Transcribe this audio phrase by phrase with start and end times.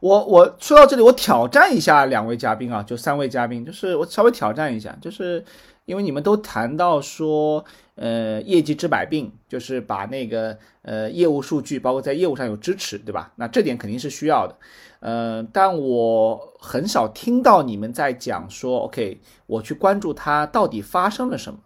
[0.00, 5.44] 我我说到这里，我挑战一下两位嘉宾啊，就三位嘉宾，就是我稍微挑战一下，就是
[5.84, 7.64] 因为你们都谈到说，
[7.94, 13.32] 呃，业绩治百病，就是把那个呃业务数据，包括在业务上有支持，对吧？
[13.36, 14.56] 那这点肯定是需要的，
[15.00, 21.58] 呃，但我很少听到你们在讲说，OK，我去关注它到底发生了什么，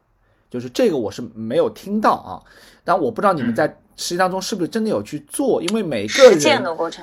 [0.51, 2.43] 就是这个我是没有听到啊，
[2.85, 3.79] 但我不知道你们在。
[3.97, 5.63] 实际当中是不是真的有去做？
[5.63, 6.39] 因为每个人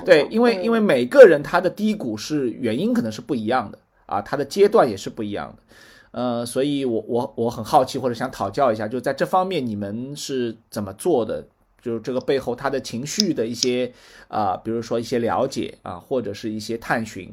[0.04, 5.62] 对，因为因为每个人他的低谷是原因可能是不一样的啊，他的阶段也是不一样的，
[6.10, 11.46] 呃，所以我我我很好奇或者想讨教一下，就在这方面你们是怎么做的？
[11.80, 13.92] 就是这个背后他的情绪的一些
[14.28, 17.32] 啊，比如说一些了解啊，或者是一些探寻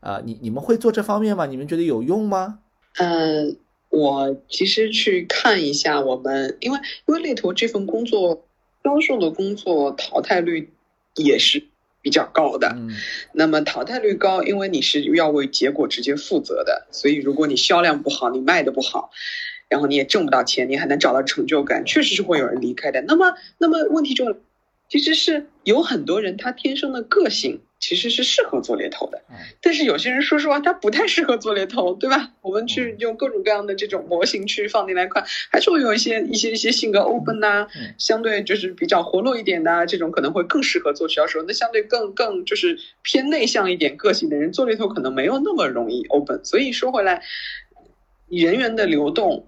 [0.00, 1.46] 啊，你你们会做这方面吗？
[1.46, 2.60] 你们觉得有用吗？
[2.98, 3.56] 嗯，
[3.90, 8.44] 我其实去看一下我们，因为因为猎头这份工作。
[8.82, 10.70] 销售的工作淘汰率
[11.14, 11.62] 也是
[12.02, 12.76] 比较高的，
[13.32, 19.10] 那么淘汰率高，因为你是要为结果直接负责的，所以如果你销量不好，你卖的不好，
[19.68, 23.02] 然后你也挣不到钱，你还能找到成就感，确实是会有人离开的。
[23.02, 24.38] 那么，那么问题就
[24.88, 27.60] 其实是有很多人他天生的个性。
[27.80, 29.22] 其实是适合做猎头的，
[29.62, 32.30] 但是有些人说实话，他不太适合做猎头，对吧？
[32.42, 41.42] 我们去用各种各样的这种模型去放进来看，还是会有一些一些一些性格 open 呐，相对就是比较活络一点的这种，可能会更适合做销售。
[41.42, 46.44] 那相对更更就是偏内向一点个性的人做猎头，可能没有那么容易 open。
[46.44, 47.22] 所以说回来，
[48.28, 49.46] 人员的流动，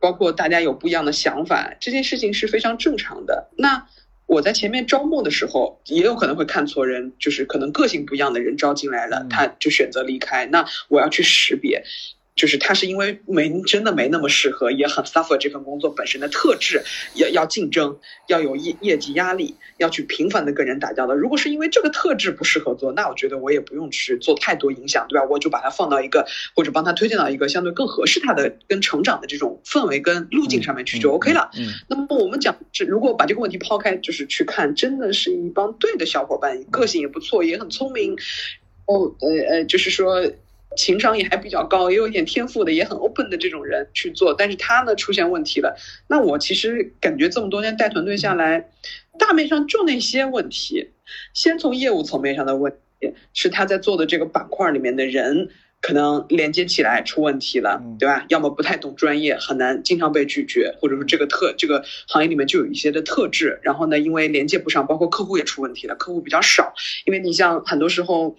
[0.00, 3.50] 包括大家有不一样的想法，这件事情是非常正常的。
[3.58, 3.86] 那。
[4.26, 10.46] 我在前面招募的时候，也有可能会看错人，就是可能个性不一样的人招进来了，他就选择离开。
[10.46, 11.84] 那我要去识别。
[12.36, 16.82] 就是他是因为没真的没那么适合，也很 suffer 这份工作本身的特质，
[17.14, 17.98] 要要竞争，
[18.28, 21.14] 要有业业绩压力，要去频繁的跟人打交道。
[21.14, 25.26] 如果是因为这个特质不适合做，那我觉得我也不用去做太多影响，对吧？
[25.30, 31.50] 我就把它放到一个或者帮他推荐到一个相对更合适他的跟成长的这种氛围跟路径上面去就 OK 了。
[31.58, 31.72] 嗯。
[31.88, 38.14] 那么我们讲这如果把这个问题抛开，就是去看真的是一帮对的小伙伴，个性也不错，也很聪明，
[38.84, 40.30] 哦呃呃，就是说。
[40.76, 45.76] 情商也还比较高，也有一点天赋的，也很 open 的这种人去做，但是他呢出现问题了。
[46.08, 48.68] 那我其实感觉这么多年带团队下来，
[49.18, 50.90] 大面上就那些问题。
[51.32, 55.48] 先从业务层面上的问题，是他在做的这个板块里面的人
[55.80, 58.24] 可能连接起来出问题了，对吧？
[58.28, 63.60] 要么不太懂专业，很难经常被拒绝，或者说这个特这个行业里面就有一些的特质。
[63.62, 66.72] 然后呢，因为连接不上，包括客户也出问题了，客户比较少。
[67.04, 68.36] 因为你像很多时候。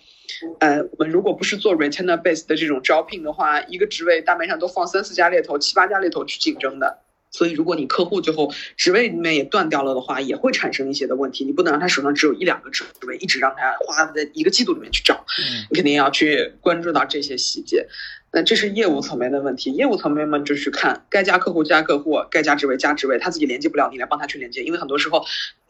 [0.59, 7.00] 呃，我们如果不是做 retainer base 的这种招聘的话，一个职位大面上都放三四家猎头、七八家猎头去竞争的，
[7.32, 11.46] 所以如果你客户最后职位里面也断掉了的话，也会产生一些的问题。
[11.46, 15.26] 你不能让他手上只有一两个职位，一直让他花在一个季度里面去找，
[15.70, 17.88] 你肯定要去关注到这些细节。
[18.30, 25.26] 那这是业务层面的问题，业务层面嘛，就去看该加客户加客户，该加职位加职位，他自己连接不了，你来帮他去连接，因为很多时候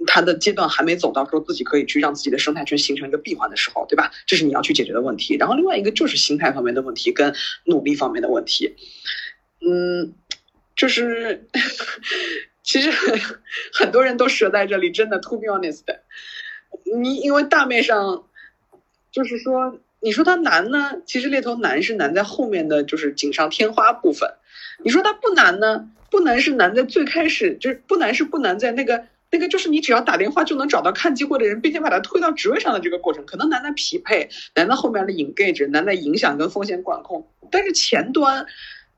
[0.07, 4.11] 他的阶段还没走到说自己可以去让自己的生态圈形成一个闭环的时候，对吧？
[4.25, 5.37] 这是你要去解决的问题。
[5.37, 7.33] 然后另外一个就是心态方面的问题跟
[7.65, 8.75] 努力方面的问题，
[9.61, 10.13] 嗯，
[10.77, 11.45] 就是
[12.63, 13.19] 其实很
[13.73, 15.83] 很多人都折在这里，真的，to be honest，
[16.97, 18.23] 你因为大面上
[19.11, 19.79] 就是说。
[19.99, 21.01] 你说它难呢？
[21.07, 24.29] 其实猎头难是难在后面的就是锦上添花部分。
[24.83, 25.89] 你说它不难呢？
[26.11, 37.27] 不难是难在最开始，就是不难是不难在那个那个就是你只要打电话就能找到看机会的人，并且把它推到职位上的这个过程，可能难在匹配，难在后面的 engage，难在影响跟风险管控。
[37.49, 38.45] 但是前端，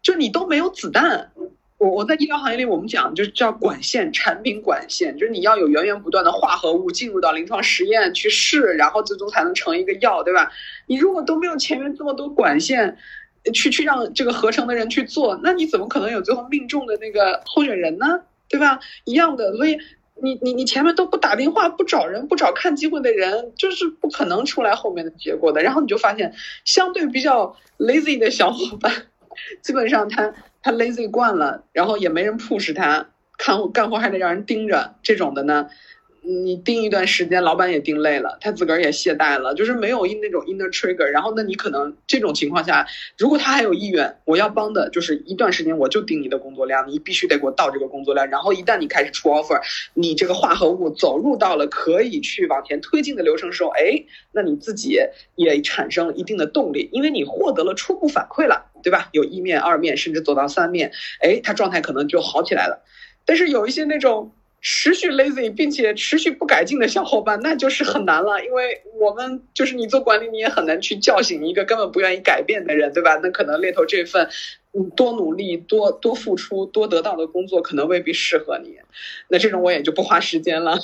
[0.01, 1.31] 就你都没有子弹。
[1.79, 10.51] 我我在医疗行业里，我们讲就是叫管线，产品管线，就是你要有源源不断的化合物进入到临床实验去试，然后最终才能成一个药，对吧？
[10.87, 12.97] 你如果都没有前面这么多管线，
[13.53, 18.23] 去去让这个合成的人去做，那你怎么可能有最后命中的那个候选人呢？
[18.49, 18.81] 对吧？
[19.05, 19.77] 一样的，所以
[20.21, 25.63] 你你你前面都不打电话，不找人，不找看机会的人，就是不可能出来后面的结果的。
[25.63, 26.33] 然后你就发现，
[26.65, 28.91] 相对比较 lazy 的小伙伴，
[29.61, 30.33] 基本上他。
[30.61, 33.07] 他 lazy 惯了，然后也没人 push 他，
[33.37, 35.69] 看干活还得让人盯着，这种的呢，
[36.21, 41.05] 你盯一段时间，老板也盯累了，他自个儿也懈怠了，就是没有那种 inner trigger。
[41.05, 42.85] 然后，那你可能这种情况下，
[43.17, 48.27] 如果他还有意愿，我要帮的就是一段时间，我就盯你的工作量，你必须得给我到这个工作量。
[48.29, 49.59] 然后，一旦你开始出 offer，
[49.93, 54.99] 你这个化合物走入到了可以去往前推进的流程时候，哎，那你自己
[55.35, 58.67] 也产生了一定的动力，因为你获得了初步反馈了。
[58.81, 59.09] 对吧？
[59.11, 62.81] 有一面、二面，甚至走到三面，哎，他状态可能就好起来了。
[63.25, 64.31] 但是有一些那种
[64.61, 73.17] 持续 lazy 并且持续不改进的小伙伴，那就是很难了，因为我们就是你做管理，你也很难去叫醒一个根本不愿意改变的人，对吧？
[73.23, 74.27] 那可能猎头这份，
[74.73, 78.75] 嗯，多努力、多多付出、多得到的工作，可能未必适合你。
[79.29, 80.77] 那这种我也就不花时间了。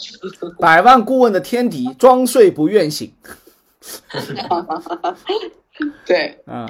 [0.60, 3.12] 百万顾问的天敌，装睡不愿醒。
[6.06, 6.66] 对，嗯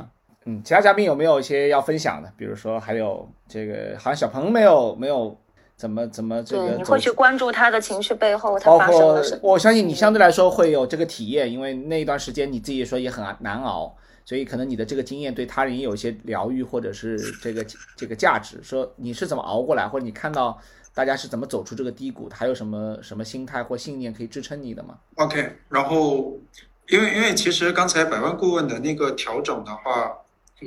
[0.45, 2.33] 嗯，其他嘉宾有没有一些要分享的？
[2.35, 5.39] 比如说，还有这个，好像小鹏没有没有。
[5.77, 6.75] 怎么怎么这个？
[6.77, 9.39] 你会去关注他的情绪背后，他发生了什么？
[9.43, 13.93] 我相信你相对来说会有这个体验，因为那一段时间你自己说也很难熬，
[14.23, 17.65] 所以可能你的这个经验对他人也有一些疗愈或者是这个
[17.97, 18.57] 这个价值。
[18.63, 20.57] 说你是怎么熬过来，或者你看到
[20.93, 26.39] 大家是怎么走出这个低谷，还有什么什么心态或信念可以支撑你的吗？OK，然后
[26.87, 30.17] 因为因为其实刚才百万顾问的那个调整的话，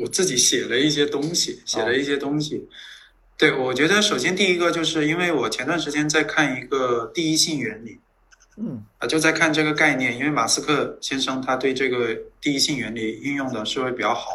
[0.03, 2.69] 我自己写了一些东西，写了一些东西。
[3.39, 8.01] 对，我觉得首先第一个就是因为我前段时间在看一个第一性原理，
[8.57, 14.31] 嗯，啊，就在看这个概念，因为马斯克先生他对这个第一性原理运用的是会比较好。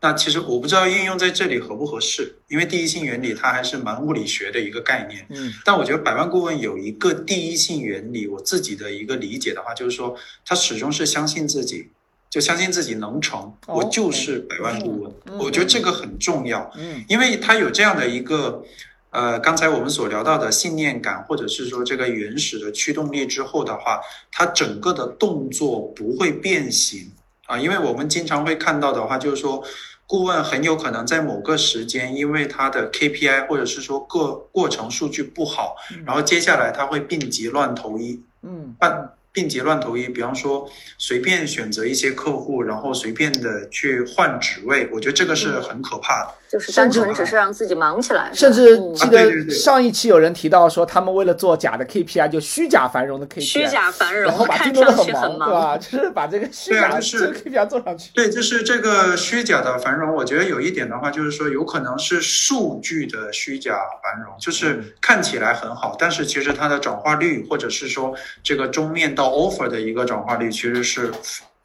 [0.00, 11.88] 那其实我不知道应用在这里合不合适，因为第一性原理它还是蛮物理学的一个概念，嗯，但我觉得百万顾问有一个第一性原理，我自己的一个理解的话，就是说他始终是相信自己。
[12.30, 15.12] 就相信自己能成，我就是百万顾问。
[15.38, 18.62] 我觉得这个很重要，嗯，因为他有这样的一个，
[19.10, 27.10] 呃，刚才我们所聊到的信念感，或者是说这个原始的驱动力之后的话，他整个的动作不会变形
[27.46, 27.58] 啊。
[27.58, 29.64] 因为我们经常会看到的话，就是说，
[30.06, 39.14] 顾问很有可能在某个时间，因为他的 KPI 或者是说各过程数据不好，然后接下来他会病急乱投医，嗯，办。
[39.38, 40.68] 病急乱投医，比方说
[40.98, 46.34] 随便选择一些客户，然后随便的去换职位，我觉得这个是很可怕的。
[46.48, 48.30] 就是单纯只是让自己忙起来。
[48.32, 55.76] 甚至记得上一期有人提到说，他们为了做假的 KPI，就虚假繁荣的 KPI，虚假繁荣，然后把看上去很忙，对吧？
[55.78, 58.10] 就是把这个虚假就是 KPI 做上去。
[58.14, 71.12] 对，就是这个虚假的繁荣，我觉得有一点的话，就是说有可能是数据的虚假繁荣，就是看起来很好，但是其实它的转化率，或者是说这个终面到 offer 的一个转化率，其实是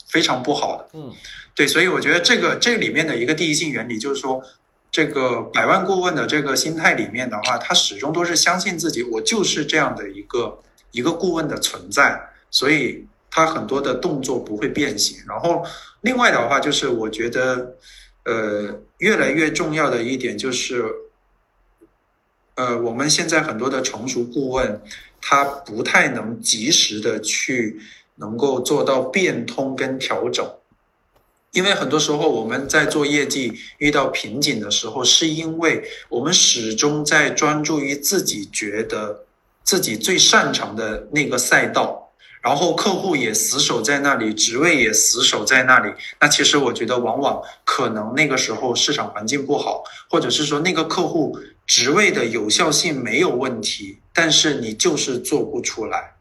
[0.07, 0.89] 非常不好的。
[0.93, 1.11] 嗯，
[1.55, 4.43] 对，所以我觉得这个这里面的一个第一性原理，就是说。
[4.95, 10.59] 这个百万顾问的这个心态里面的话，他始终都是相信自己，我就是这样的一个
[10.91, 12.21] 一个顾问的存在，
[12.51, 15.17] 所以他很多的动作不会变形。
[15.27, 15.65] 然后
[16.01, 17.75] 另外的话，就是我觉得，
[18.25, 20.85] 呃，越来越重要的一点就是，
[22.53, 24.79] 呃，我们现在很多的成熟顾问，
[25.25, 27.79] 他不太能及时的去
[28.15, 30.45] 能够做到变通跟调整。
[31.53, 39.25] 因为很多时候我们在做业绩遇到瓶颈的时候，是因为我们始终在专注于自己觉得
[39.63, 42.11] 自己最擅长的那个赛道，
[42.41, 45.93] 然后客户也死守在那里，职位也死守在那里。
[46.19, 56.13] 那其实我觉得，往往可能那个时候市场环境不好，或者是说那个客户职位的有效性没有问题，但是你就是做不出来。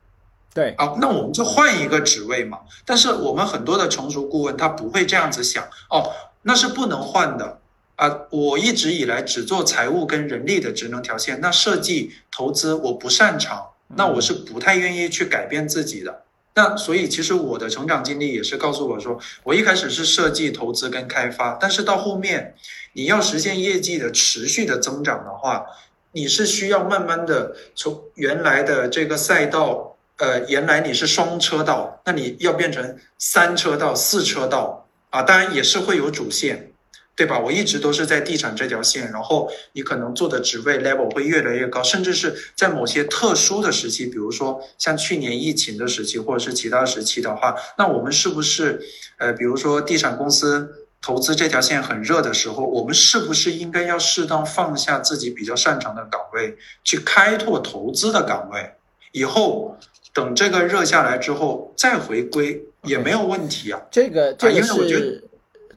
[0.55, 2.59] 对啊，那我们就换一个职位嘛。
[2.85, 6.13] 但是我们很多的成熟顾问他不会这样子想哦，
[6.43, 7.61] 那是不能换的
[7.97, 8.19] 啊。
[8.31, 16.23] 我一直以来只做财务跟人力的职能条线，那设计投资我不擅长，那我是不太愿意去改变自己的。
[16.55, 22.55] 那所以其实我的成长经历也是告诉我说，我一开始是设计投资跟开发，但是到后面
[22.93, 25.65] 你要实现业绩的持续的增长的话，
[26.13, 29.89] 你是需要慢慢的从原来的这个赛道。
[30.19, 35.21] 呃，原来你是双车道，那你要变成三车道、四车道啊？
[35.23, 36.71] 当然也是会有主线，
[37.17, 37.41] 对吧？
[37.41, 48.81] 我一直都是在地产这条线，然后你可能做的职位 level 会越来越高，甚至是在某些特殊的时期，比如说像去年疫情的时期，或者是其他时期的话，那我们是不是
[49.19, 58.73] 呃，比如说地产公司投资这条线很热的时候，我们是不是应该要适当放下自己比较擅长的岗位，去开拓投资的岗位？
[59.13, 59.77] 以后。
[60.15, 63.81] 等这个热下来之后再回归也没有问题啊。
[63.91, 65.25] 这个这个是，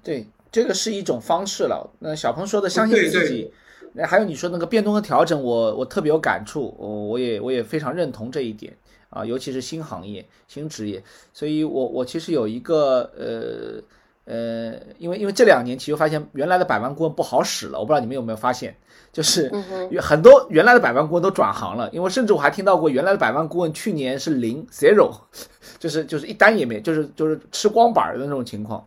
[0.03, 1.89] 对，这个是一种方式了。
[1.99, 3.49] 那小鹏说的相信自己，
[3.93, 8.75] 那还有你说那个变动和调整，我我特别有感触，我我也我也非常认同这一点
[9.09, 11.01] 啊，尤其是新行业、新职业。
[11.31, 13.81] 所以我我其实有一个呃
[14.25, 18.75] 呃，因为因为这两年其实发现原来的百万顾问不好使了，我不知道你们有没有发现。
[19.13, 19.49] 就是
[20.01, 25.09] 很多原来的百万顾问都转行了，因为甚至我还听到过原来的百万顾问去年是零 zero，
[25.79, 28.85] 就是就是一单也没，就是就是吃光板的那种情况。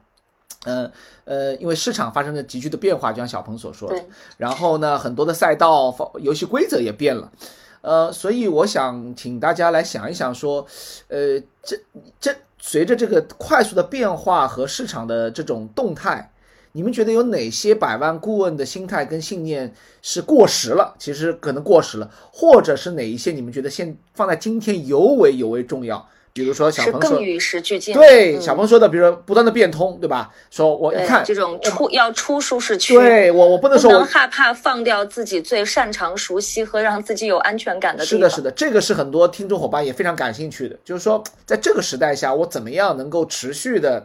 [0.65, 0.91] 嗯
[1.25, 4.05] 呃，因为市场发生了急剧的变化，就像小鹏所说的。
[4.37, 7.33] 然后呢，很多的赛道、游戏规则也变了。
[7.81, 10.67] 呃，所以我想请大家来想一想，说，
[11.07, 11.81] 呃，这
[12.21, 16.33] 这随着这个快速的变化和市场的这种动态。
[16.73, 19.73] 你们觉得有哪些百万顾问的心态跟信念
[20.03, 20.95] 是过时了？
[20.99, 26.07] 其实可能过时了，或者是哪一些你们觉得现放在今天尤为尤为重要？
[26.33, 27.95] 比如说小鹏说，更与时俱进。
[27.95, 30.33] 对，小鹏说的，比如说不断的变通，对吧？
[30.51, 38.05] 说我一看这种出要出舒适区，对我我不能说能害怕放掉自己最擅长、熟悉和让自己有安全感的。
[38.05, 44.05] 是的，是的，这个是很多听众伙伴也非常感兴趣的，就是说在这个时代下，我怎么样能够持续的。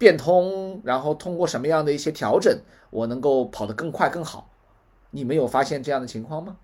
[0.00, 2.56] 变通，然后通过什么样的一些调整，
[2.90, 4.48] 我能够跑得更快更好？
[5.10, 6.56] 你们有发现这样的情况吗？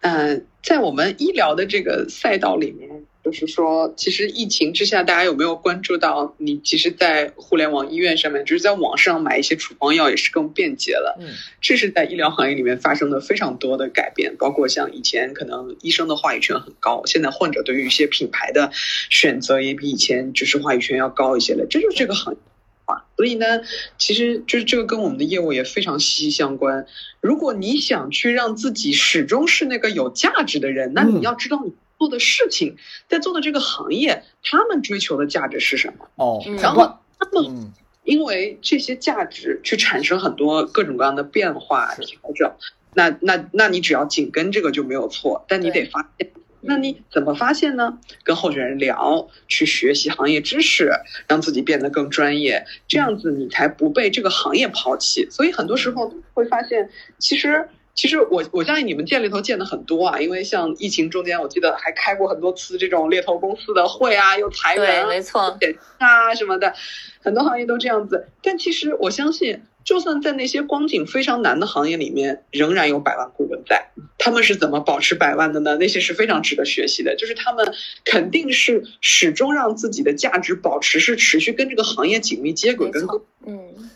[0.00, 3.04] 嗯，在我们医疗的这个赛道里面。
[3.24, 6.34] 就是说，其实疫情之下，大家有没有关注到？
[6.38, 11.16] 你其实，在互联网医院上面，就是在网上买一些处方药也是更便捷了。
[11.20, 11.28] 嗯，
[11.60, 14.36] 这是在医疗行业里面发生的非常多的改变。
[14.36, 18.72] 包括像以前可能医生的话语权很高，现在患者对于一些品牌的
[19.08, 21.64] 选择也比以前就是话语权要高一些了。
[21.70, 22.40] 这就是这个行业
[22.84, 23.06] 化。
[23.16, 23.60] 所以呢，
[23.98, 26.86] 其实就是这个跟我们的业务也非常息息相关。
[27.20, 31.72] 如果你想去让自己始终是那个有价值的人，那你要知道你。
[32.02, 36.08] 做的事情，在做的这个行业，他们追求的价值是什么？
[36.16, 37.70] 哦，然后他们
[38.02, 42.52] 因为这些价值去产生很多各种各样的变化调整。
[42.94, 46.32] 那那那你只要紧跟这个就没有错，但你得发现，
[46.62, 48.00] 那你怎么发现呢？
[48.24, 50.90] 跟候选人聊，去学习行业知识，
[51.28, 55.28] 让自己变得更专业，这样子你才不被这个行业抛弃。
[55.30, 57.68] 所以很多时候会发现，其实。
[57.94, 65.58] 其实我我相信你们见猎头见的很多啊，因为像疫情中间，我记得还开过很多次这种猎头公司的会啊，又裁员，没错，
[65.98, 66.74] 啊什么的，
[67.20, 68.28] 很多行业都这样子。
[68.42, 73.90] 但其实我相信，就算在那些光景非常难的行业里面，仍然有百万顾问在。
[74.16, 75.76] 他们是怎么保持百万的呢？
[75.76, 77.74] 那些是非常值得学习的，就是他们
[78.06, 83.06] 肯定是始终让自己的价值保持是持续跟这个行业紧密接轨，跟
[83.44, 83.90] 嗯，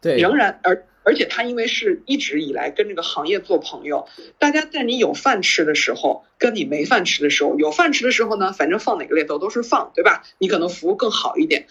[0.00, 0.86] 对，仍然而。
[1.04, 4.06] 而且他因为是一直以来跟这个行业做朋友，
[4.38, 10.24] 大家在你有饭吃的时候，跟你没饭吃的时候，有饭吃的时候呢，反正放哪个猎头都是放，对吧？
[10.38, 11.66] 你可能服务更好一点。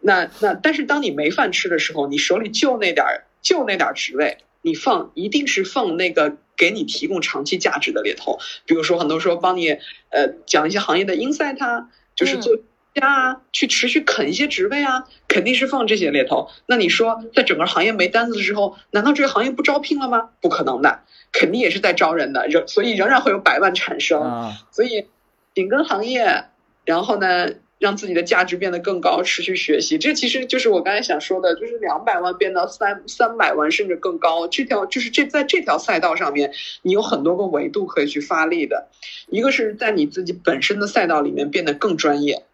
[0.00, 8.38] 那那但是当你没饭吃的时候，你手里就那点儿就那点儿职位，你放一定是放那个给你提供长期价值的猎头。
[8.64, 9.68] 比如说很多时候帮你
[10.08, 12.56] 呃讲一些行业的 insight，就是做。
[12.94, 16.48] 加啊，去持续啃一些职位啊，肯定是放这些猎头。
[16.66, 20.30] 那你说，在整个行业没单子的时候，难道这个行业不招聘了吗？
[20.40, 21.00] 不可能的，
[21.32, 24.52] 肯定也是在招人的，仍所以仍然会有百万产生。
[24.70, 25.06] 所以
[25.54, 26.44] 紧跟行业，
[26.84, 38.88] 然后呢，让自己的价值变得更高，持续学习，这其实就是我刚才想说的，就是两百万变到三三百万甚至更高，这条就是这在这条赛道上面，你有很多个维度可以去发力的。
[39.28, 42.44] 一个是在你自己本身的赛道里面变得更专业。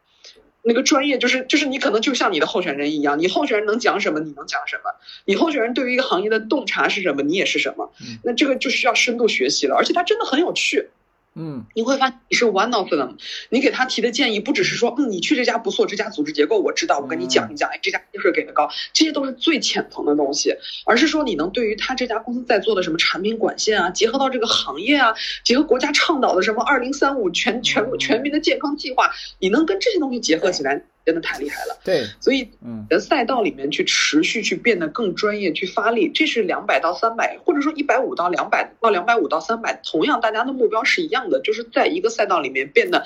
[0.66, 4.90] 那个专业就是就是你可能就像你的候选人一样，你候选人能讲什么，你能讲什么？
[5.24, 7.92] 你候选人对于一个行业的洞察是什么，你也是什么？
[8.24, 10.88] 那这个就需要深度学习了，而且它真的很有趣。
[11.38, 13.16] 嗯，你会发现你是 one of them。
[13.50, 20.56] 你给他提的建议不只是说，嗯，你去这家不错，这家组织结构我知道，我跟你讲一讲，哎，这家薪水给的高，这些都是最浅层的东西。
[20.86, 25.14] 而是说你能对于他这家公司在做的什么产品管线啊，结合到这个行业啊，
[25.44, 30.84] 结合国家倡导的什么二零三五全全全民的健康计划，你能跟这些东西结合起来。
[31.06, 43.04] 真的太厉害了，对，所以嗯，在赛道里面去持续去变得更专业，去发力，这是两百到三百，或者说一百五到两百到两百五到三百，同样大家的目标是一样的，就是在一个赛道里面变得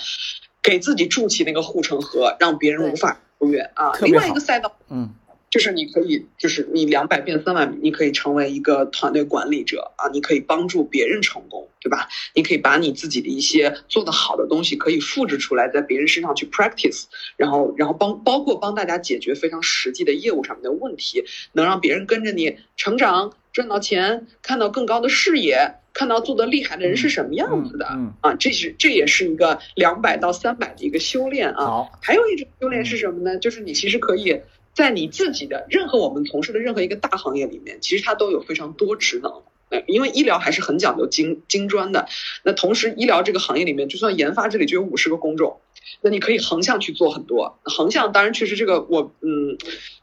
[0.63, 3.93] 给自己筑起那个护城河，让别人无法超越啊。
[4.01, 5.15] 另外一个赛道，嗯。
[5.51, 12.09] 就是你可以，就是你两百变三百，你可以成为一个团队管理者啊，你可以帮助别人成功，对吧？
[12.37, 27.87] 你可以把你自己的一些做得好的东西可以复制出来，在别人身上去 practice，然后，然后帮包括帮大家解决非常实际的业务上面的问题，能让别人跟着你成长，赚到钱，看到更高的视野，看到做得厉害的人是什么样子的
[28.21, 31.65] 啊，这是这也是一个两百到三百的一个修炼啊。
[31.65, 33.37] 好，还有一种修炼是什么呢？
[33.39, 34.41] 就是你其实可以。
[34.75, 39.43] 在你自己的任何我们从事的任何一个大行业里面，其实它都有非常多职能。
[39.87, 42.09] 因为医疗还是很讲究精精专的。
[42.43, 45.61] 那同时，医疗这个行业里面，就算研发这里就有五十个工种，
[46.01, 47.57] 那你可以横向去做很多。
[47.63, 49.57] 横向当然确实这个我嗯，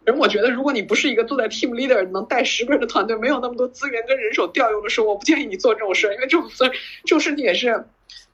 [0.05, 6.55] 反正我觉得如果你不是一个坐在 team leader 能带十个人的团队，没有那么多资源跟人手调用的时候，我不建议你做这种事儿，因为这种事
[7.03, 7.83] 这种事情也是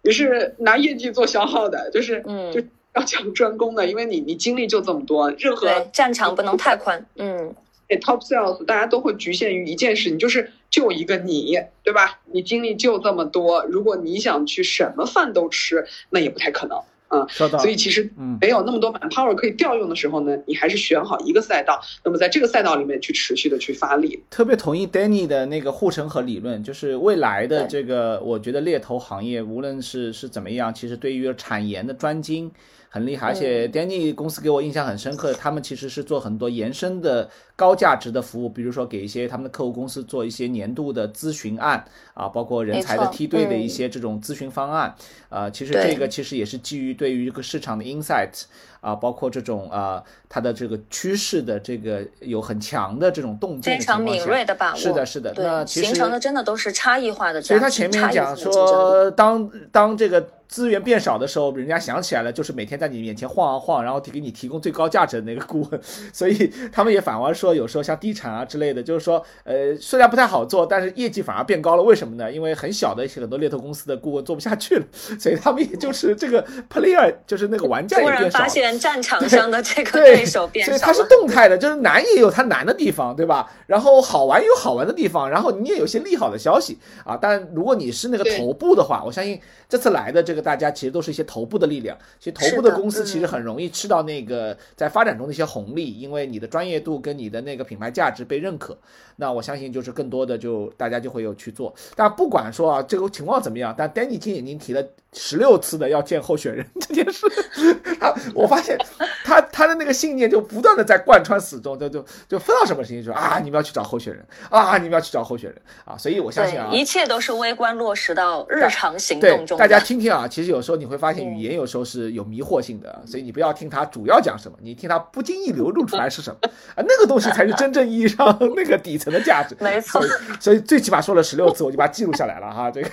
[0.03, 2.61] 也是拿业绩做消耗的，就是嗯就。
[2.95, 7.03] 要讲专攻的，因为你你精力就这么多，任何战场不能太宽。
[7.15, 7.53] 嗯，
[7.87, 12.19] 对，top sales 大家都会局限于一件事情，就是就一个你，对吧？
[12.31, 16.79] 你精力就这么多，如果你想去什么饭都吃，那也不太可能。
[17.09, 17.27] 嗯，
[17.59, 24.19] 所以其实没有那么多 manpower 可以调用的时候呢，你还是选好一个赛道，那么在这个赛道里面去持续的去发力。
[24.31, 32.51] 特别同意 Danny 的那个护城河理论，就是未来的这个，我觉得猎头行业无论是是怎么样，其实对于产研的专精。
[32.93, 41.83] 很厉害，而且 Danny 公司给我印象很深刻，他们其实是做很多延伸的高价值的服务，比如说给一些他们的客户公司做一些年度的咨询案
[42.13, 44.93] 啊，包括人才的梯队的一些这种咨询方案，
[45.29, 48.43] 呃，其实这个其实也是基于对于这个市场的 insight
[48.81, 60.27] 啊，包括这种啊它的这个趋势的这个有很强的这种洞见，非常敏锐的把握，是的，是的，那其实形成的真的都是差异化的，所以他前面讲说，当当这个。
[60.45, 65.81] 资源变少的时候，人家想起来了，就是每天在你面前晃啊晃，然后给你提供最高价值的那个顾问。
[66.11, 71.83] 所以他们也反而说，有时候像地产啊之类的，就是说，呃，虽然不太好做，但是业绩反而变高了。
[71.83, 72.31] 为什么呢？
[72.31, 74.85] 因为很小的一些很多猎头公司的顾问做不下去了，
[75.19, 78.19] 所以他们也就是这个 player，就是那个玩家也变少。
[78.19, 83.51] 突然发现战场上的这个对手变少所以它是动态的，就是难也有它难的地方，对吧？
[83.67, 87.17] 然后好玩有好玩的地方，然后你也有些利好的消息啊。
[87.21, 91.21] 但如果你是那个头部的话，我相信这次来的这个大家其实都是一些。
[91.33, 98.77] 头部的力量，其实头部的公司其实很容易吃到那个在发展中的一些红利，因为你的专业度跟你的那个品牌价值被认可。
[99.15, 101.73] 那我相信就是更多的就大家就会有去做。
[101.95, 107.25] 但不管说啊这个情况怎么样，但 Danny 今已经提了十六次的要见候选人这件事，
[107.99, 108.77] 他我发现
[109.23, 119.57] 他他的那个信念就不断的在贯穿始终，就就就分到什么事情就啊你们要去找候选人啊你们要去找候选人啊，所以我相信啊一切都是微观落实到日常行动中。
[119.57, 126.37] 大家听听啊，其实有时候你会发现语言有时候是有迷惑性的，所以你不要听他主要讲什么，你听他不经意流露出来是什么
[126.75, 129.55] 啊，那个东西才是真正意义上 那个底层的价值。
[129.59, 130.01] 没错，
[130.39, 132.69] 所以最起码说了十六次，我就把它记录下来了哈。
[132.69, 132.89] 这个，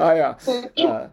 [0.00, 0.36] 哎呀，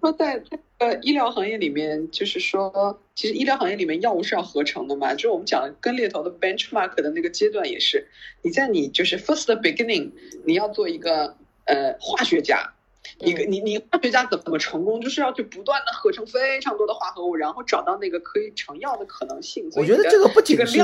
[0.01, 0.41] 说在
[0.79, 8.07] 呃医疗行业里面，就是说，其实医疗行业里面药物是要合成的嘛，就是我们讲跟猎头的 benchmark 的那个阶段也是，
[8.41, 10.11] 你在你就是 first beginning，
[10.45, 12.73] 你要做一个呃化学家。
[13.19, 19.69] 一个你你化学家怎么成功，就是要去不断的合成非常多的化合物，然后找到那个可以成药的可能性。
[19.75, 20.79] 我觉得这个不仅是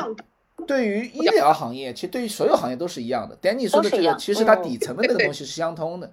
[0.67, 3.37] 对于医疗行业，其实对于所有行业都是一样的。
[3.41, 6.11] Danny 说的这个，其实它底层的那个东西是相通的。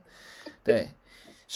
[0.62, 0.88] 对。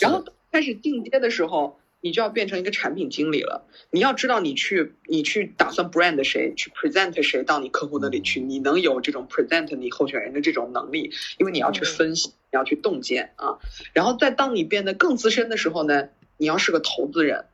[0.01, 3.67] 然后开始进阶的时候，你就要变成一个产品经理了。
[3.91, 12.33] 你要知道，你去你去打算 brand 谁，去 present 谁到你客户那里去，你能有这种 present 你候选人的这种能力，因为你要去分析。
[12.53, 13.61] 你要去洞见啊，
[13.93, 16.09] 然后在当你变得更资深的时候呢，
[16.41, 17.45] 你要是个投资人，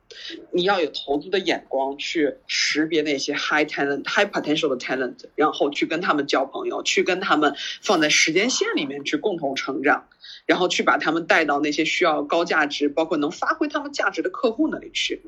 [0.51, 10.07] 你要有投资的眼光去识别那些 high talent、high potential 的 talent，然后去跟他们交朋友，去跟他们放在时间线里面去共同成长。
[10.45, 15.21] 然后去把他们带到那些需要高价值，包括能发挥他们价值的客户那里去。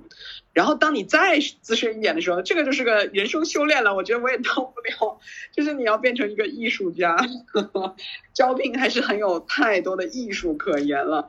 [0.54, 3.96] 然后当你再资深一点的时候，这个就是个人生修炼了。
[3.96, 5.20] 我觉得我也当不了，
[5.54, 7.18] 就是你要变成一个艺术家，
[8.34, 11.28] 招聘还是很有太多的艺术可言了。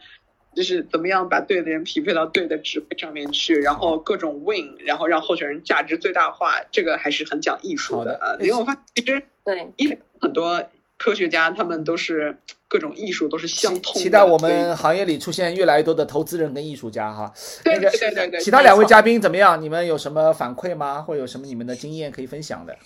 [0.54, 8.36] 就是怎么样把对的人匹配到对的职位上面去，然后各种 win，然后让候选人价值最大化，这个还是很讲艺术的啊。
[8.40, 10.62] 因为我发现其实对很多
[10.96, 12.36] 科学家他们都是。
[12.70, 13.92] 各种艺术都是相通。
[13.94, 17.34] 期待我们行业里出现越来越多的投资人跟艺术家哈。
[17.64, 18.40] 对对对对。
[18.40, 19.60] 其他两位嘉宾怎么样？
[19.60, 21.02] 你们有什么反馈吗？
[21.02, 22.78] 或有什么你们的经验可以分享的？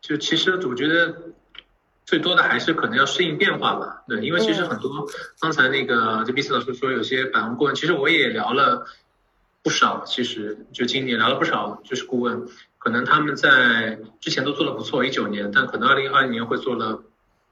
[0.00, 1.16] 就其实我觉得
[2.04, 4.02] 最多的还是可能要适应变化吧。
[4.08, 5.06] 对，因为其实很多
[5.40, 8.86] 刚才那个这 B 斯老师说有些百万顾问，其实我也聊了
[9.62, 10.04] 不少。
[10.06, 12.46] 其实就今年聊了不少，就是顾问，
[12.78, 17.02] 可能他们在之前都做的不错，一九年，但可能二零二零年会做了。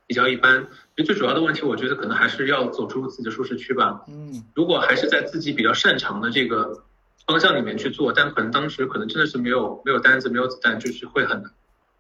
[0.06, 4.00] 比较一般，其实最主要的问题，我觉得可能还是要走出自己的舒适区吧。
[4.08, 6.82] 嗯，如果还是在自己比较擅长的这个
[7.28, 11.52] 方向里面去做，但可能当时可能真的是没有没有单子，没有子弹，就是会很难。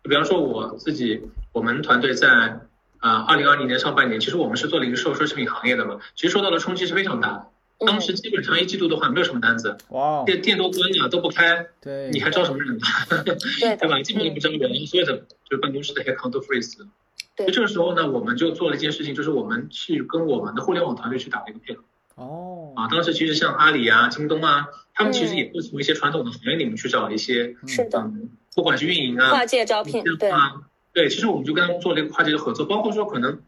[0.02, 1.20] 就比方说我自己，
[1.52, 2.60] 我们团队在
[2.98, 7.46] 啊二零二零年上半年，其实我们是做零售奢侈品行业的嘛，其实受到的冲击是非常大的。
[7.86, 12.84] 当时基本上一季度的话，没有什么单子，哇，店店都关了，都不开，对，你还招什么人呢？
[13.24, 14.02] 对吧？
[14.02, 16.76] 基本都不招人，所有的就办公室的 headcount 都 freeze。
[17.38, 21.82] 就这个时候呢，我们就做了一件事情，就是我们去跟我们的互联网团队去打了一个配合。
[22.16, 22.74] 哦。
[22.76, 28.10] 啊，当时其实像阿里啊、京东啊，他们其实也会从一些传统的行业里面去找一些，是的，
[28.54, 30.30] 不管是运营啊、跨界招聘，对。
[30.92, 33.40] 对，其实我们就跟他们做了一个跨界的合作，包括说可能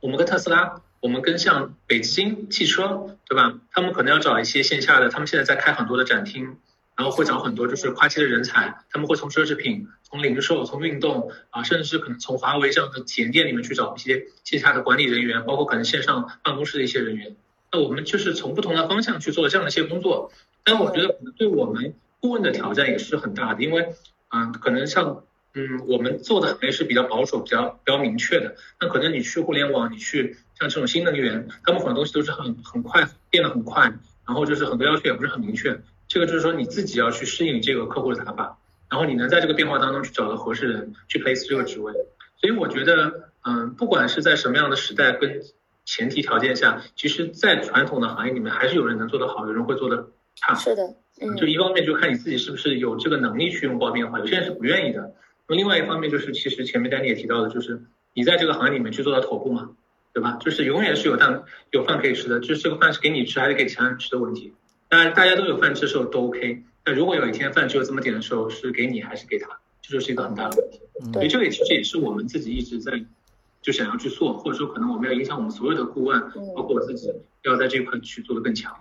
[0.00, 3.54] 我们跟特斯拉，我们跟像北京汽车，对吧？
[3.70, 6.56] 他们可能要找一些线下的，他们现在在开很多的展厅。
[6.94, 17.34] 然然后会找很多就是跨界的人才，他们会从奢侈品、从零售、从运动啊，甚至是可能从华为这样的体验店里面去找一些线下的管理人员，包括可能线上办公室的一些人员。
[17.72, 20.30] 那我们就是从不同的方向去做这样的一些工作。
[20.62, 23.96] 但我觉得可能对我们顾问的挑战也是很大的，因为
[24.32, 28.56] 嗯，可能像嗯，我们做的行业是比较保守、比较比较明确的。
[28.80, 33.82] 那可能你去互联网，你去像这种新能源，他们很多东西都是很很快变得很快，
[34.26, 35.78] 然后就是很多要求也不是很明确。
[36.08, 41.92] 这个就是说你自己要去适应这个客户的打法，然后你能在这个变化当中去找到合适人去 place 这个职位。
[42.40, 45.42] 所以我觉得，嗯，不管是在什么样的时代跟
[45.84, 50.54] 前提条件下，其实，在传统的行业里面，还是有人能做得好，有人会做得差。
[50.54, 55.14] 是的，嗯，就一方面就看你自己是不是有这个能力去拥抱变化，有些人是不愿意的。
[55.46, 57.82] 那么另外一方面就是，其实前面丹尼也提到的，就是
[58.14, 59.70] 你在这个行业里面去做到头部嘛，
[60.12, 60.38] 对吧？
[60.40, 64.52] 就是永远是有饭有饭可以吃的，就是这个饭是给你吃还是给其他人吃的问题。
[64.88, 66.62] 当然，大家都有饭吃的时候都 OK。
[66.84, 69.48] 但如果有一天饭只有这么点的时候，是给你还是给他，
[69.80, 70.80] 这就是一个很大的问题。
[71.12, 72.92] 所以这个其实也是我们自己一直在
[73.60, 76.20] 就想要去做，或者说可能我们要影响我们所有的顾问，
[76.56, 77.12] 包括我自己，
[77.44, 78.74] 要在这块去做的更强。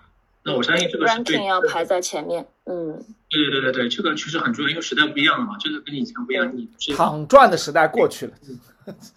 [0.44, 1.46] 那我相信这个是对。
[1.46, 3.04] 要排在前面，嗯。
[3.30, 6.52] 对对对对对，这个其实很重要，因为时代不一样了嘛，这个跟以前不一样。
[6.56, 8.34] 你躺赚的时代过去了。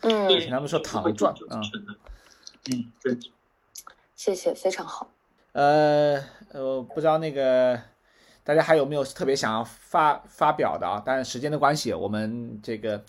[0.03, 0.29] 嗯。
[0.29, 1.61] 对，他们说躺赚啊。
[2.71, 3.19] 嗯，对。
[4.15, 5.11] 谢谢，非常好。
[5.53, 6.23] 呃。
[6.53, 7.77] 呃，不知道那个
[8.45, 11.03] 大家还有没有特别想要发发表的啊？
[11.05, 13.03] 但是时间的关系，我们这个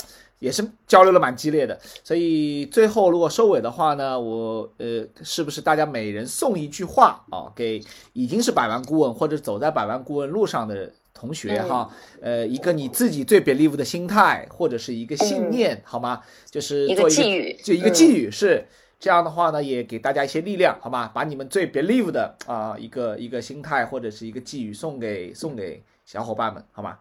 [0.46, 11.90] 也是交流的蛮激烈的，所以最后如果收尾的话呢，我呃，是不是大家每人送一句话啊，给已经是百万顾问或者走在百万顾问路上的同学哈？
[12.22, 16.22] 呃，一个你自己最 believe 的心态或者是一个信念好吗？
[16.52, 18.68] 就是一个寄语，就一个寄语是。
[18.98, 21.12] 这样的话呢，也给大家一些力量，好吗？
[21.14, 26.98] 把你们最 believe 的啊一个一个心态或者是一个寄语送给送给小伙伴们，好吗？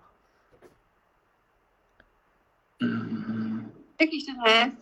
[2.85, 3.65] 嗯，
[3.99, 4.75] 可以先来。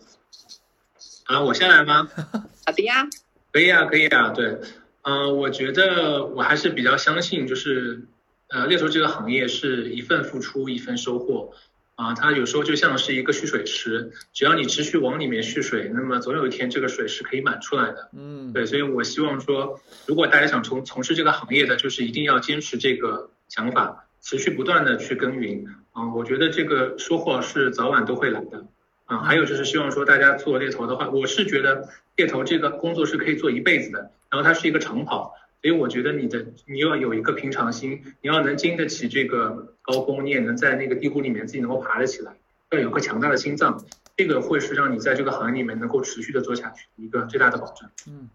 [1.25, 2.07] 啊，我先来吗？
[2.65, 3.07] 好的呀。
[3.51, 4.59] 可以啊，可以啊，对，
[5.03, 8.05] 嗯，我觉得我还是比较相信，就是
[8.49, 11.53] 呃，猎头这个行业是一份付出一份收获。
[11.95, 18.09] 啊，它有时候就像是一个蓄水池，只要你持续往里面蓄水，那么总有一天这个水是可以满出来的。
[18.13, 25.67] 嗯，对，所以我希望说，如果大家想从从事这个行业的，就是一定要坚持这个想法，持续不断的去耕耘。
[25.93, 28.65] 啊，我觉得这个收获是早晚都会来的。
[29.05, 35.33] 啊，还有就是希望说大家做猎头的话，我是觉得猎头这个工作是可以做一辈子的，然后它是一个长跑。
[35.61, 42.33] 所以我觉得你的你要有一个平常心，你要能经得起这个高峰，你也能在那个低谷里面自己能够爬得起来，
[42.71, 43.81] 要有个强大的心脏，
[44.17, 47.89] 这个会是让你在这个行业里面能够持续的做下去一个最大的保证。
[48.07, 48.29] 嗯。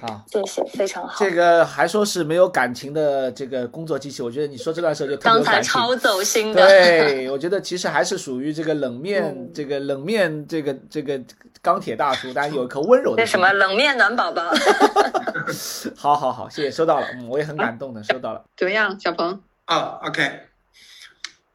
[0.00, 1.24] 好，谢谢，非常好。
[1.24, 6.66] 这个还说是没有感情的这个工作机器，我觉得你说这段时候就特别刚才超走心的。
[6.66, 11.18] 对，我觉得其实还是属于这个冷面，这个冷面，这个这个
[11.62, 13.22] 钢铁大叔，但有一颗温柔的。
[13.22, 14.42] 那什么冷面暖宝宝？
[15.96, 18.44] 好好好，谢谢，收到了，嗯，我也很感动的，收到了。
[18.56, 19.40] 怎么样，小鹏？
[19.64, 20.40] 啊，OK，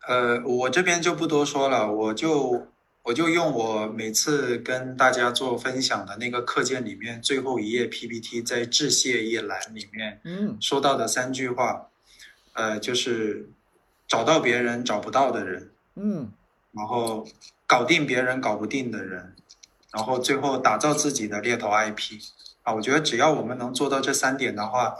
[0.07, 2.67] 呃，我这边就不多说了，我就。
[3.03, 11.89] 我就用我每次跟大家做分享的那个课件里面最后一页 PPT，在致谢一栏里面，嗯，说到的三句话，
[12.53, 13.49] 呃，就是
[14.07, 16.31] 找到别人找不到的人，嗯，
[16.71, 17.27] 然后
[17.67, 19.35] 搞定别人搞不定的人，
[19.91, 22.21] 然后最后打造自己的猎头 IP，
[22.61, 24.95] 啊，我觉得只要我们能做到这三点的话，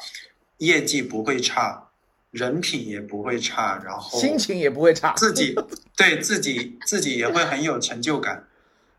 [0.58, 1.88] 业绩不会差。
[2.34, 5.56] 人品也不会差，然后心情也不会差，自己
[5.96, 8.43] 对自己自己也会很有成就感。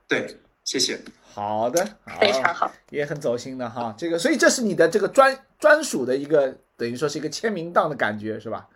[0.06, 1.00] 对，谢谢。
[1.32, 1.84] 好的，
[2.20, 3.92] 非常好，也很走心的哈。
[3.98, 8.68] 这个，所以这是你的这个专专属的一个，等于说是一个签名档的感觉，是吧？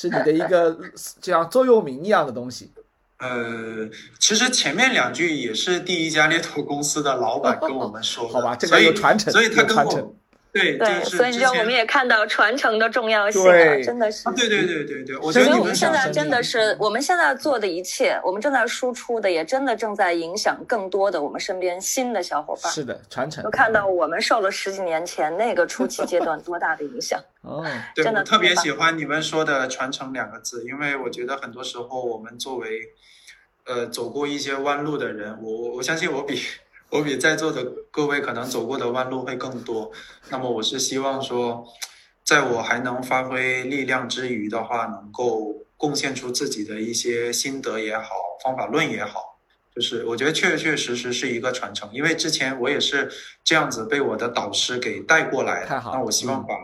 [0.00, 0.72] 是你的一个
[1.20, 2.72] 就像座右铭一样的东西。
[3.20, 10.14] 呃，其实前面两句也是第一家猎头公司的老板跟我们说 好吧，这个有传承，所以他跟我。
[10.58, 14.24] 对对，所以你知道我们也看到传承的重要性了，真的是。
[14.36, 22.72] 对对对对对，我觉得我们现在真的是，我们现在做的一切，我们正在输出的，也真的正在影响更多的我们身边新的小伙伴。
[22.72, 23.42] 是的，传承。
[23.44, 27.20] 都看到我们受了十几年前那个初期阶段多大的影响。
[27.42, 32.80] 哦，对，我特别喜欢你们说的“传承”两个字，因为我觉得很多时候我们作为，
[33.64, 36.42] 呃，走过一些弯路的人，我我我相信我比。
[36.90, 39.92] 我比在座的各位可能走过的弯路会更多，
[40.30, 41.66] 那么我是希望说，
[42.24, 48.08] 在我还能发挥力量之余的话，能够贡献出自己的一些心得也好，
[48.42, 49.38] 方法论也好，
[49.74, 53.10] 就是我觉得确确实实是一个传承，因为之前我也是
[53.44, 56.54] 这样子被我的导师给带过来的，那我希望把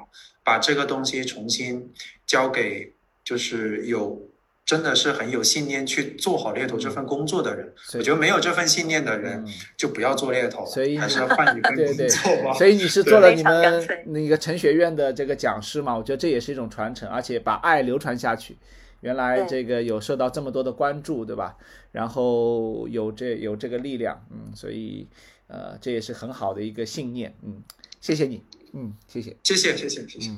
[0.43, 1.93] 把这个东西重新
[2.27, 4.31] 交给就是有。
[4.67, 9.47] 真的是很有信念去做好猎头这份工作的人，我觉得没有这份信念的人
[9.77, 12.53] 就不要做猎头，所以还是 换一份工作吧。
[12.55, 15.95] 所以你是做了你们那个陈学院的这个讲师嘛？
[15.95, 18.57] 我觉得这也是一种传承，而且把爱流传下去。
[19.01, 21.59] 原来这个有受到这么多的关注，对吧？
[21.93, 25.07] 然后有这有这个力量，嗯，所以
[25.47, 27.63] 呃，这也是很好的一个信念，嗯，
[28.01, 30.31] 谢谢你，嗯，谢谢，谢谢，谢谢，谢谢。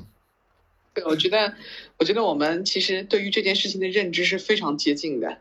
[0.97, 1.53] 对，我觉得，
[1.99, 5.37] 我觉得我们其实对于这件事情的认知是非常接近的。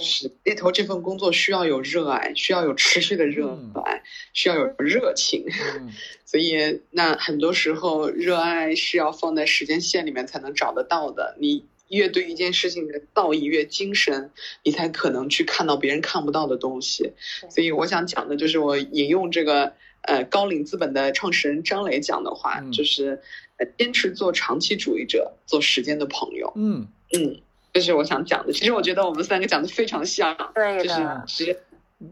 [0.00, 5.44] 是猎头这份工作需要有热爱，需要有持续的热爱，需要有热情。
[6.24, 11.36] 所以，那很多时候，热爱是要放在时间线里面才能找得到的。
[11.40, 14.30] 你越对一件事情的道义越精深，
[14.62, 17.14] 你才可能去看到别人看不到的东西。
[17.50, 23.20] 所以，我想讲的就是我引用这个呃高瓴资本的创始人张磊讲的话，就是。
[23.76, 26.50] 坚持做长期主义者，做时间的朋友。
[26.56, 27.42] 嗯嗯，
[27.74, 28.54] 这是我想讲的。
[28.54, 31.54] 其实我觉得我们三个讲的非常像，对就是时间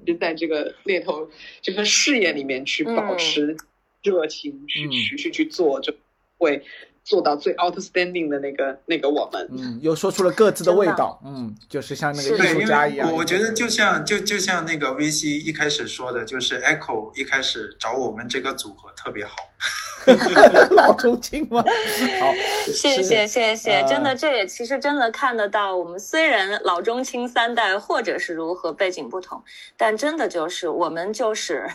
[0.06, 1.30] 就在这个猎头
[1.62, 3.56] 这份事业里面去保持
[4.02, 5.94] 热情，去持续去做，就
[6.36, 6.62] 会。
[7.08, 13.10] 做到最 outstanding 的那个那个我们，嗯，又说出了各自的味道，嗯，就是像那个艺术家一样。
[13.10, 19.32] 我觉得就像就就像那个 VC 一开始说的，就是 Echo 一开始找我们这个组合特别好。
[20.76, 21.62] 老中青吗？
[22.20, 22.34] 好，
[22.72, 29.42] 谢谢谢谢，真的这也其实真的看得到，我们虽然老中青三代或者是如何背景不同，
[29.78, 31.66] 但真的就是我们就是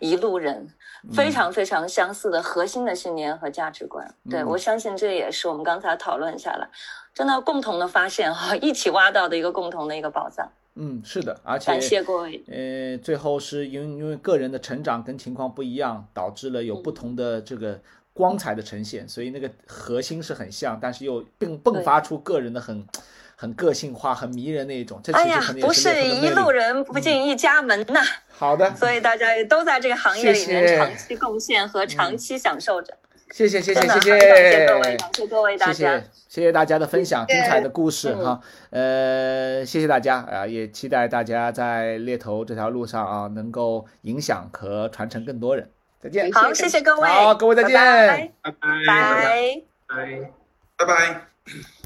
[0.00, 0.68] 一路人。
[1.12, 6.68] 非常非常相似的核心的信念和价值观，对我相信这也是我们刚才讨论下来，
[7.12, 10.48] 真的共同的发现哈，一起挖到的一个共同的一个宝藏。
[10.74, 12.42] 嗯，是的，而且感谢各位。
[12.46, 17.80] 呃，最后是因因为个人的成长跟情况不一样，导致了有不同的这个
[18.12, 22.86] 光彩的呈现，所以那个核心是很像，但是又迸迸发出个人的很。
[23.34, 28.00] 很个性化、很迷人那一种，这其实肯定不是一路人不进一家门呐。
[28.42, 32.92] 好的，所以大家也都在这个行业里面长期贡献和长期享受着。
[33.30, 38.40] 谢谢谢谢谢谢，感谢各位，感谢各位大家，谢谢谢谢大家的分享，精彩的故事哈。
[38.70, 45.70] 呃，谢谢大家啊，也期待大家在猎头这条路上啊，能够影响和传承更多人。
[46.00, 46.32] 再见。
[46.32, 47.08] 好，谢谢各位。
[47.08, 47.72] 好，各位再见。
[47.74, 48.50] 拜拜。
[48.50, 50.30] 拜拜。
[50.76, 51.81] 拜拜。